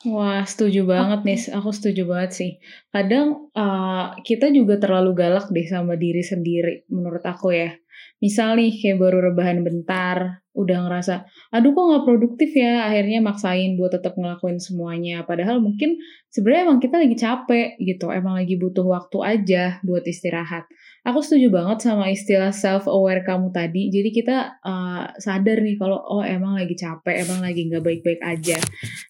Wah, 0.05 0.45
setuju 0.45 0.85
banget 0.85 1.25
nih. 1.25 1.39
Aku 1.57 1.74
setuju 1.74 2.05
banget 2.05 2.31
sih. 2.38 2.51
Kadang 2.93 3.50
uh, 3.57 4.13
kita 4.21 4.53
juga 4.53 4.77
terlalu 4.77 5.17
galak 5.17 5.50
deh 5.50 5.65
sama 5.65 5.97
diri 5.97 6.21
sendiri, 6.21 6.85
menurut 6.93 7.25
aku 7.25 7.50
ya. 7.50 7.74
Misal 8.21 8.59
nih 8.62 8.69
kayak 8.77 9.01
baru 9.01 9.17
rebahan 9.31 9.65
bentar, 9.65 10.45
udah 10.53 10.77
ngerasa, 10.88 11.25
aduh 11.51 11.71
kok 11.74 11.83
nggak 11.89 12.05
produktif 12.05 12.51
ya, 12.53 12.85
akhirnya 12.88 13.19
maksain 13.24 13.75
buat 13.79 13.97
tetap 13.97 14.13
ngelakuin 14.19 14.62
semuanya. 14.62 15.25
Padahal 15.25 15.57
mungkin 15.57 15.97
sebenarnya 16.29 16.62
emang 16.69 16.79
kita 16.83 16.95
lagi 17.01 17.15
capek 17.17 17.67
gitu, 17.81 18.12
emang 18.13 18.38
lagi 18.38 18.55
butuh 18.62 18.85
waktu 18.85 19.17
aja 19.25 19.63
buat 19.81 20.03
istirahat 20.05 20.69
aku 21.05 21.21
setuju 21.21 21.53
banget 21.53 21.85
sama 21.85 22.09
istilah 22.09 22.50
self 22.50 22.89
aware 22.89 23.21
kamu 23.21 23.53
tadi. 23.53 23.93
Jadi 23.93 24.09
kita 24.09 24.57
uh, 24.65 25.13
sadar 25.21 25.62
nih 25.62 25.77
kalau 25.77 26.01
oh 26.01 26.25
emang 26.25 26.57
lagi 26.57 26.74
capek, 26.74 27.21
emang 27.21 27.45
lagi 27.45 27.69
nggak 27.69 27.85
baik-baik 27.85 28.21
aja. 28.25 28.57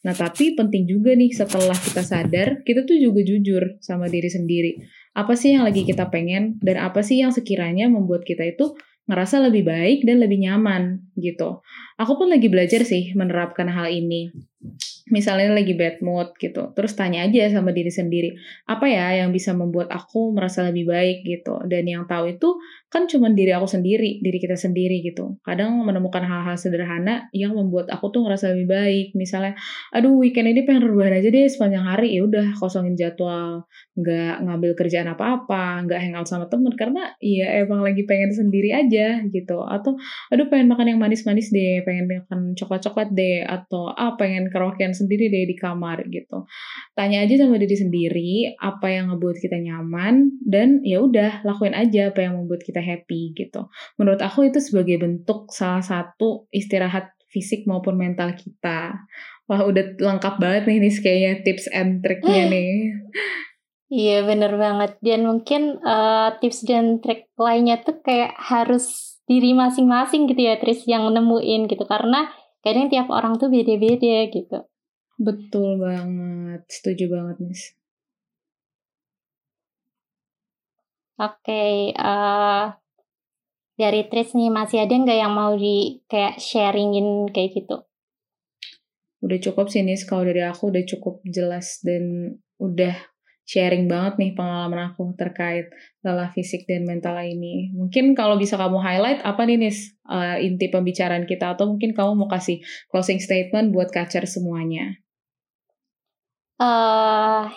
Nah 0.05 0.13
tapi 0.13 0.53
penting 0.53 0.85
juga 0.85 1.17
nih 1.17 1.33
setelah 1.33 1.73
kita 1.73 2.05
sadar, 2.05 2.61
kita 2.61 2.85
tuh 2.85 3.01
juga 3.01 3.25
jujur 3.25 3.81
sama 3.81 4.05
diri 4.05 4.29
sendiri. 4.29 4.71
Apa 5.17 5.33
sih 5.33 5.57
yang 5.57 5.65
lagi 5.65 5.81
kita 5.81 6.13
pengen 6.13 6.61
dan 6.61 6.77
apa 6.77 7.01
sih 7.01 7.25
yang 7.25 7.33
sekiranya 7.33 7.89
membuat 7.89 8.21
kita 8.21 8.45
itu 8.45 8.77
ngerasa 9.09 9.41
lebih 9.49 9.65
baik 9.65 10.05
dan 10.05 10.21
lebih 10.21 10.45
nyaman 10.45 11.01
gitu. 11.17 11.65
Aku 11.97 12.21
pun 12.21 12.29
lagi 12.29 12.49
belajar 12.49 12.85
sih 12.85 13.17
menerapkan 13.17 13.65
hal 13.69 13.89
ini 13.89 14.29
misalnya 15.05 15.53
lagi 15.53 15.77
bad 15.77 16.01
mood 16.01 16.33
gitu, 16.41 16.73
terus 16.73 16.97
tanya 16.97 17.29
aja 17.29 17.45
sama 17.53 17.69
diri 17.69 17.93
sendiri, 17.93 18.33
apa 18.65 18.89
ya 18.89 19.21
yang 19.21 19.29
bisa 19.29 19.53
membuat 19.53 19.93
aku 19.93 20.33
merasa 20.33 20.65
lebih 20.65 20.89
baik 20.89 21.17
gitu. 21.21 21.61
Dan 21.69 21.85
yang 21.85 22.09
tahu 22.09 22.33
itu 22.33 22.57
kan 22.89 23.05
cuma 23.05 23.29
diri 23.29 23.53
aku 23.53 23.69
sendiri, 23.69 24.17
diri 24.25 24.37
kita 24.41 24.57
sendiri 24.57 25.05
gitu. 25.05 25.37
Kadang 25.45 25.77
menemukan 25.85 26.25
hal-hal 26.25 26.57
sederhana 26.57 27.29
yang 27.37 27.53
membuat 27.53 27.93
aku 27.93 28.09
tuh 28.09 28.25
ngerasa 28.25 28.57
lebih 28.57 28.67
baik. 28.73 29.07
Misalnya, 29.13 29.53
aduh 29.93 30.17
weekend 30.17 30.49
ini 30.49 30.65
pengen 30.65 30.89
rebahan 30.89 31.21
aja 31.21 31.29
deh 31.29 31.45
sepanjang 31.45 31.85
hari, 31.85 32.17
ya 32.17 32.25
udah 32.25 32.57
kosongin 32.57 32.97
jadwal, 32.97 33.69
nggak 33.93 34.41
ngambil 34.41 34.71
kerjaan 34.73 35.11
apa-apa, 35.13 35.85
nggak 35.85 35.99
hangout 36.01 36.25
sama 36.25 36.49
temen 36.49 36.73
karena 36.73 37.13
ya 37.21 37.61
emang 37.61 37.85
lagi 37.85 38.09
pengen 38.09 38.33
sendiri 38.33 38.73
aja 38.73 39.21
gitu. 39.29 39.61
Atau 39.61 40.01
aduh 40.33 40.49
pengen 40.49 40.73
makan 40.73 40.97
yang 40.97 40.99
manis-manis 41.03 41.53
deh, 41.53 41.85
pengen 41.85 42.09
makan 42.09 42.57
coklat-coklat 42.57 43.13
deh, 43.13 43.45
atau 43.45 43.91
ah 43.93 44.17
pengen 44.17 44.49
karaokean 44.49 44.94
sendiri 44.95 45.27
deh 45.27 45.43
di 45.43 45.55
kamar 45.59 46.07
gitu. 46.07 46.47
Tanya 46.95 47.27
aja 47.27 47.35
sama 47.43 47.59
diri 47.59 47.75
sendiri 47.75 48.31
apa 48.55 48.87
yang 48.87 49.11
ngebuat 49.11 49.37
kita 49.43 49.59
nyaman 49.59 50.39
dan 50.47 50.79
ya 50.87 51.03
udah 51.03 51.43
lakuin 51.43 51.75
aja 51.75 52.15
apa 52.15 52.23
yang 52.23 52.39
membuat 52.39 52.63
kita 52.63 52.79
happy 52.79 53.35
gitu. 53.35 53.67
Menurut 53.99 54.23
aku 54.23 54.47
itu 54.47 54.63
sebagai 54.63 55.03
bentuk 55.03 55.51
salah 55.51 55.83
satu 55.83 56.47
istirahat 56.55 57.11
fisik 57.27 57.67
maupun 57.67 57.99
mental 57.99 58.31
kita. 58.39 58.95
Wah 59.51 59.61
udah 59.67 59.99
lengkap 59.99 60.39
banget 60.39 60.63
nih 60.71 60.77
nih 60.79 60.93
kayaknya 61.03 61.31
tips 61.43 61.67
and 61.75 61.99
triknya 61.99 62.47
nih. 62.47 62.71
Iya 63.85 64.25
bener 64.25 64.57
banget 64.57 64.97
dan 65.05 65.29
mungkin 65.29 65.77
uh, 65.85 66.33
tips 66.41 66.65
dan 66.65 67.05
trik 67.05 67.29
lainnya 67.37 67.77
tuh 67.85 68.01
kayak 68.01 68.33
harus 68.33 69.15
diri 69.29 69.53
masing-masing 69.53 70.29
gitu 70.29 70.41
ya 70.41 70.57
Tris 70.57 70.85
yang 70.85 71.09
nemuin 71.09 71.69
gitu 71.69 71.85
karena 71.85 72.29
kadang 72.61 72.89
tiap 72.89 73.09
orang 73.13 73.37
tuh 73.37 73.49
beda-beda 73.49 74.29
gitu. 74.29 74.65
Betul 75.15 75.79
banget, 75.79 76.67
setuju 76.67 77.07
banget 77.07 77.37
Nis. 77.39 77.63
Oke, 81.15 81.47
okay, 81.47 81.95
uh, 81.95 82.03
eh, 82.03 82.63
dari 83.79 84.03
Tris 84.11 84.35
nih 84.35 84.51
masih 84.51 84.83
ada 84.83 84.91
nggak 84.91 85.15
yang 85.15 85.31
mau 85.31 85.55
di 85.55 86.03
kayak 86.11 86.43
sharingin 86.43 87.31
kayak 87.31 87.55
gitu? 87.55 87.87
Udah 89.23 89.39
cukup 89.39 89.71
sih 89.71 89.87
Nis, 89.87 90.03
kalau 90.03 90.27
dari 90.27 90.43
aku 90.43 90.75
udah 90.75 90.83
cukup 90.83 91.23
jelas 91.23 91.79
dan 91.87 92.35
udah 92.59 92.99
sharing 93.47 93.87
banget 93.87 94.19
nih 94.19 94.31
pengalaman 94.35 94.91
aku 94.91 95.15
terkait 95.15 95.71
lelah 96.03 96.33
fisik 96.35 96.67
dan 96.67 96.83
mental 96.83 97.15
ini. 97.23 97.71
Mungkin 97.71 98.11
kalau 98.11 98.35
bisa 98.35 98.59
kamu 98.59 98.83
highlight 98.83 99.23
apa 99.23 99.47
nih 99.47 99.55
Nis 99.55 99.95
uh, 100.11 100.35
inti 100.43 100.67
pembicaraan 100.67 101.23
kita 101.23 101.55
atau 101.55 101.71
mungkin 101.71 101.95
kamu 101.95 102.11
mau 102.11 102.27
kasih 102.27 102.59
closing 102.91 103.23
statement 103.23 103.71
buat 103.71 103.87
kacer 103.93 104.27
semuanya. 104.27 105.04
Uh, 106.55 107.51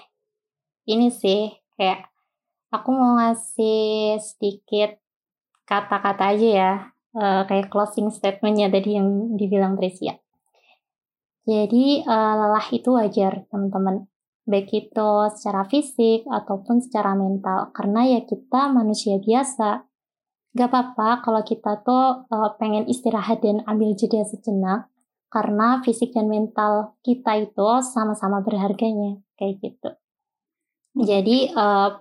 ini 0.90 1.12
sih 1.14 1.54
kayak 1.78 2.10
aku 2.74 2.90
mau 2.90 3.14
ngasih 3.22 4.18
sedikit 4.18 4.98
kata-kata 5.68 6.34
aja 6.34 6.48
ya 6.48 6.72
uh, 7.14 7.42
kayak 7.46 7.70
closing 7.70 8.10
statementnya 8.10 8.72
tadi 8.72 8.98
yang 8.98 9.38
dibilang 9.38 9.78
Tricia. 9.78 10.18
Jadi 11.48 12.04
uh, 12.04 12.34
lelah 12.36 12.66
itu 12.74 12.92
wajar 12.92 13.48
teman-teman 13.48 14.04
baik 14.48 14.68
itu 14.72 15.10
secara 15.36 15.68
fisik 15.68 16.24
ataupun 16.28 16.80
secara 16.80 17.12
mental. 17.12 17.72
Karena 17.76 18.04
ya 18.04 18.20
kita 18.24 18.72
manusia 18.72 19.20
biasa. 19.20 19.84
Gak 20.56 20.68
apa-apa 20.72 21.22
kalau 21.22 21.44
kita 21.44 21.84
tuh 21.84 22.24
uh, 22.32 22.50
pengen 22.56 22.88
istirahat 22.88 23.44
dan 23.44 23.60
ambil 23.68 23.92
jeda 23.92 24.24
sejenak, 24.24 24.88
karena 25.28 25.84
fisik 25.84 26.16
dan 26.16 26.28
mental 26.28 26.96
kita 27.04 27.36
itu 27.40 27.68
sama-sama 27.84 28.40
berharganya, 28.40 29.20
kayak 29.36 29.60
gitu. 29.60 29.90
Jadi 30.98 31.52
uh, 31.52 32.00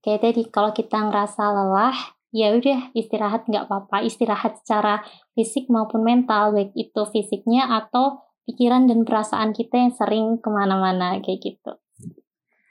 kayak 0.00 0.20
tadi 0.24 0.42
kalau 0.48 0.72
kita 0.72 0.96
ngerasa 0.96 1.44
lelah, 1.52 1.96
ya 2.32 2.56
udah 2.56 2.92
istirahat 2.96 3.44
nggak 3.48 3.68
apa-apa, 3.68 4.04
istirahat 4.04 4.60
secara 4.64 5.04
fisik 5.36 5.68
maupun 5.68 6.04
mental, 6.04 6.56
baik 6.56 6.72
itu 6.72 7.02
fisiknya 7.12 7.68
atau 7.68 8.24
pikiran 8.48 8.88
dan 8.88 9.04
perasaan 9.04 9.52
kita 9.52 9.76
yang 9.76 9.92
sering 9.92 10.26
ke 10.40 10.48
mana-mana 10.48 11.20
kayak 11.20 11.40
gitu. 11.44 11.72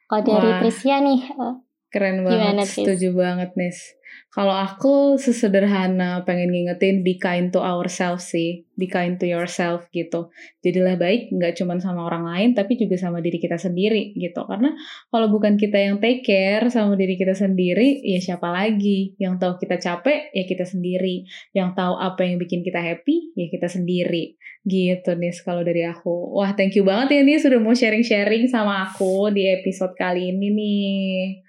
Kalau 0.07 0.23
dari 0.23 0.49
Trisya 0.63 1.03
nih, 1.03 1.21
eh, 1.35 1.55
keren 1.93 2.23
banget, 2.27 2.67
setuju 2.67 3.15
banget 3.15 3.51
Nis. 3.55 3.97
Kalau 4.27 4.53
aku 4.53 5.17
sesederhana 5.17 6.21
pengen 6.21 6.53
ngingetin 6.53 7.01
be 7.01 7.17
kind 7.17 7.49
to 7.49 7.57
ourselves 7.57 8.29
sih, 8.29 8.69
be 8.77 8.85
kind 8.85 9.17
to 9.17 9.25
yourself 9.25 9.89
gitu. 9.89 10.29
Jadilah 10.61 10.93
baik 10.93 11.33
nggak 11.33 11.57
cuma 11.57 11.79
sama 11.81 12.05
orang 12.05 12.21
lain 12.27 12.49
tapi 12.53 12.77
juga 12.77 13.01
sama 13.01 13.17
diri 13.23 13.41
kita 13.41 13.57
sendiri 13.57 14.13
gitu. 14.13 14.45
Karena 14.45 14.77
kalau 15.09 15.33
bukan 15.33 15.57
kita 15.57 15.81
yang 15.81 15.97
take 15.97 16.21
care 16.21 16.69
sama 16.69 16.93
diri 16.93 17.17
kita 17.17 17.33
sendiri, 17.33 18.03
ya 18.05 18.21
siapa 18.21 18.45
lagi? 18.51 19.17
Yang 19.17 19.41
tahu 19.41 19.53
kita 19.57 19.75
capek 19.81 20.29
ya 20.29 20.43
kita 20.45 20.65
sendiri. 20.69 21.25
Yang 21.57 21.69
tahu 21.73 21.93
apa 21.97 22.21
yang 22.21 22.37
bikin 22.37 22.61
kita 22.61 22.77
happy 22.77 23.33
ya 23.33 23.49
kita 23.49 23.71
sendiri. 23.71 24.37
Gitu 24.67 25.17
nih 25.17 25.33
kalau 25.41 25.65
dari 25.65 25.81
aku. 25.81 26.37
Wah, 26.37 26.53
thank 26.53 26.77
you 26.77 26.85
banget 26.85 27.17
ya 27.17 27.21
nih 27.25 27.41
sudah 27.41 27.57
mau 27.57 27.73
sharing-sharing 27.73 28.45
sama 28.51 28.85
aku 28.85 29.33
di 29.33 29.49
episode 29.49 29.97
kali 29.97 30.29
ini 30.29 30.47
nih. 30.53 31.46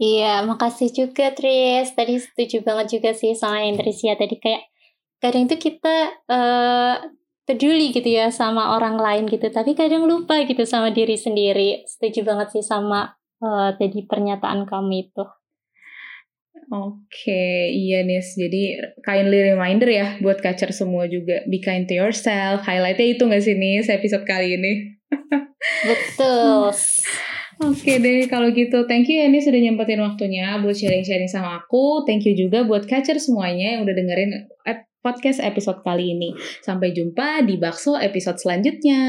Iya, 0.00 0.40
makasih 0.48 0.88
juga 0.96 1.28
Tris. 1.36 1.92
Tadi 1.92 2.16
setuju 2.16 2.64
banget 2.64 2.96
juga 2.96 3.12
sih 3.12 3.36
sama 3.36 3.60
yang 3.60 3.76
Tris 3.76 4.00
ya. 4.00 4.16
Tadi 4.16 4.40
kayak 4.40 4.64
kadang 5.20 5.44
itu 5.44 5.60
kita 5.60 6.24
uh, 6.24 6.96
peduli 7.44 7.92
gitu 7.92 8.08
ya 8.08 8.32
sama 8.32 8.80
orang 8.80 8.96
lain 8.96 9.28
gitu, 9.28 9.52
tapi 9.52 9.76
kadang 9.76 10.08
lupa 10.08 10.40
gitu 10.48 10.64
sama 10.64 10.88
diri 10.88 11.20
sendiri. 11.20 11.84
Setuju 11.84 12.24
banget 12.24 12.48
sih 12.56 12.64
sama 12.64 13.12
uh, 13.44 13.76
tadi 13.76 14.08
pernyataan 14.08 14.64
kamu 14.64 15.12
itu. 15.12 15.24
Oke, 16.70 17.68
iya 17.68 18.00
Nis. 18.00 18.40
Jadi 18.40 18.80
kindly 19.04 19.52
reminder 19.52 19.90
ya 19.90 20.16
buat 20.24 20.40
kacer 20.40 20.72
semua 20.72 21.10
juga. 21.12 21.44
Be 21.44 21.60
kind 21.60 21.84
to 21.84 21.98
yourself. 21.98 22.64
Highlightnya 22.64 23.20
itu 23.20 23.22
gak 23.28 23.42
sih 23.44 23.58
Nis 23.58 23.92
episode 23.92 24.24
kali 24.24 24.56
ini? 24.56 24.96
Betul. 25.90 26.72
Oke 27.60 28.00
deh, 28.00 28.24
kalau 28.24 28.48
gitu 28.56 28.88
thank 28.88 29.04
you 29.12 29.20
ya 29.20 29.28
ini 29.28 29.36
sudah 29.36 29.60
nyempetin 29.60 30.00
waktunya 30.00 30.56
buat 30.64 30.72
sharing-sharing 30.72 31.28
sama 31.28 31.60
aku. 31.60 32.08
Thank 32.08 32.24
you 32.24 32.32
juga 32.32 32.64
buat 32.64 32.88
catcher 32.88 33.20
semuanya 33.20 33.76
yang 33.76 33.84
udah 33.84 33.92
dengerin 33.92 34.48
podcast 35.00 35.40
episode 35.40 35.80
kali 35.84 36.16
ini. 36.16 36.32
Sampai 36.64 36.92
jumpa 36.96 37.44
di 37.44 37.60
Bakso 37.60 37.96
episode 37.96 38.40
selanjutnya. 38.40 39.00